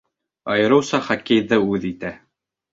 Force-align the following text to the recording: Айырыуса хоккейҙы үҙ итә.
Айырыуса 0.53 1.01
хоккейҙы 1.11 1.63
үҙ 1.69 1.89
итә. 1.95 2.15